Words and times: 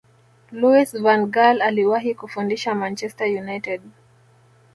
louis 0.59 0.91
van 1.03 1.27
gaal 1.31 1.59
aliwahi 1.61 2.15
kufundisha 2.15 2.75
manchester 2.75 3.37
united 3.41 3.81